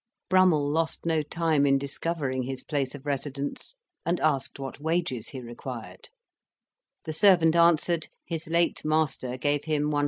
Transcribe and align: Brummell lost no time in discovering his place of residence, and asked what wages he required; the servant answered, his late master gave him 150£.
Brummell 0.31 0.67
lost 0.67 1.05
no 1.05 1.21
time 1.21 1.63
in 1.67 1.77
discovering 1.77 2.41
his 2.41 2.63
place 2.63 2.95
of 2.95 3.05
residence, 3.05 3.75
and 4.03 4.19
asked 4.19 4.57
what 4.57 4.79
wages 4.79 5.29
he 5.29 5.41
required; 5.41 6.09
the 7.05 7.13
servant 7.13 7.55
answered, 7.55 8.07
his 8.25 8.47
late 8.47 8.83
master 8.83 9.37
gave 9.37 9.65
him 9.65 9.91
150£. 9.91 9.99